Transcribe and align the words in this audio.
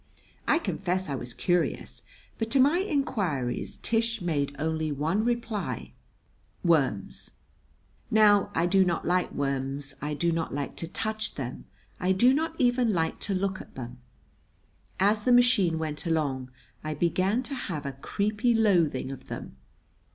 I 0.47 0.57
confess 0.57 1.09
I 1.09 1.13
was 1.15 1.31
curious, 1.31 2.01
but 2.39 2.49
to 2.49 2.59
my 2.59 2.79
inquiries 2.79 3.77
Tish 3.83 4.19
made 4.19 4.55
only 4.57 4.91
one 4.91 5.23
reply: 5.23 5.93
"Worms!" 6.63 7.33
Now 8.09 8.49
I 8.55 8.65
do 8.65 8.83
not 8.83 9.05
like 9.05 9.31
worms. 9.31 9.93
I 10.01 10.15
do 10.15 10.31
not 10.31 10.55
like 10.55 10.75
to 10.77 10.87
touch 10.87 11.35
them. 11.35 11.65
I 11.99 12.13
do 12.13 12.33
not 12.33 12.55
even 12.57 12.93
like 12.93 13.19
to 13.19 13.35
look 13.35 13.61
at 13.61 13.75
them. 13.75 13.99
As 14.99 15.23
the 15.23 15.31
machine 15.31 15.77
went 15.77 16.07
along 16.07 16.49
I 16.83 16.95
began 16.95 17.43
to 17.43 17.53
have 17.53 17.85
a 17.85 17.91
creepy 17.93 18.55
loathing 18.55 19.11
of 19.11 19.27
them. 19.27 19.55